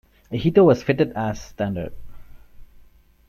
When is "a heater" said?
0.31-0.63